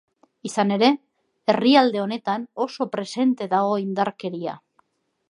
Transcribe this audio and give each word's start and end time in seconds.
Izan 0.47 0.71
ere, 0.77 0.87
herrialde 1.53 2.01
honetan 2.05 2.49
oso 2.65 2.87
presente 2.97 3.49
dago 3.53 3.77
indarkeria. 3.83 4.57